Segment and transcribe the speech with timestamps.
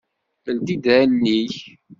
[0.55, 1.55] Ldi-d allen-ik.